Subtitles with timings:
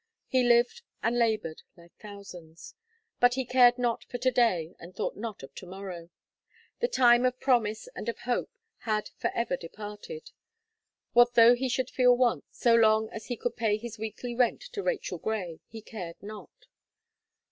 [0.25, 2.73] He lived and laboured, like thousands;
[3.19, 6.09] but he cared not for to day, and thought not of to morrow;
[6.79, 10.31] the Time of Promise and of Hope had for ever departed.
[11.13, 14.61] What though he should feel want, so long as he could pay his weekly rent
[14.73, 16.65] to Rachel Gray, he cared not.